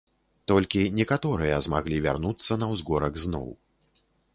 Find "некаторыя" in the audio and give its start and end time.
1.01-1.61